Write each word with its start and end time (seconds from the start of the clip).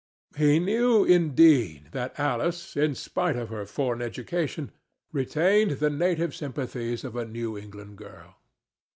He 0.35 0.57
knew, 0.57 1.05
indeed, 1.05 1.89
that 1.91 2.19
Alice, 2.19 2.75
in 2.75 2.95
spite 2.95 3.35
of 3.35 3.49
her 3.49 3.67
foreign 3.67 4.01
education, 4.01 4.71
retained 5.13 5.73
the 5.77 5.91
native 5.91 6.33
sympathies 6.33 7.03
of 7.03 7.15
a 7.15 7.23
New 7.23 7.55
England 7.55 7.97
girl. 7.99 8.35